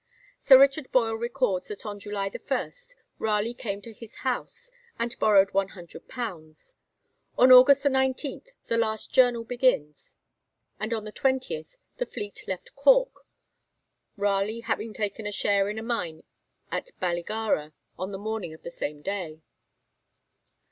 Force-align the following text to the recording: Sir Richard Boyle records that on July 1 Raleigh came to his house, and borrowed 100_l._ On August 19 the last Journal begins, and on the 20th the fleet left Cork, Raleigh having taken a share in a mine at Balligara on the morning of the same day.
Sir 0.39 0.59
Richard 0.59 0.91
Boyle 0.91 1.13
records 1.13 1.67
that 1.67 1.85
on 1.85 1.99
July 1.99 2.27
1 2.31 2.71
Raleigh 3.19 3.53
came 3.53 3.83
to 3.83 3.93
his 3.93 4.15
house, 4.25 4.71
and 4.97 5.15
borrowed 5.19 5.49
100_l._ 5.49 6.73
On 7.37 7.51
August 7.51 7.85
19 7.85 8.41
the 8.65 8.79
last 8.79 9.13
Journal 9.13 9.43
begins, 9.43 10.17
and 10.79 10.91
on 10.91 11.03
the 11.03 11.11
20th 11.13 11.75
the 11.97 12.07
fleet 12.07 12.43
left 12.47 12.75
Cork, 12.75 13.27
Raleigh 14.17 14.61
having 14.61 14.91
taken 14.91 15.27
a 15.27 15.31
share 15.31 15.69
in 15.69 15.77
a 15.77 15.83
mine 15.83 16.23
at 16.71 16.99
Balligara 16.99 17.73
on 17.99 18.11
the 18.11 18.17
morning 18.17 18.55
of 18.55 18.63
the 18.63 18.71
same 18.71 19.03
day. 19.03 19.43